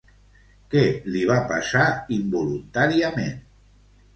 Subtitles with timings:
[0.71, 0.81] Què
[1.15, 1.83] li va passar,
[2.17, 3.37] involuntàriament?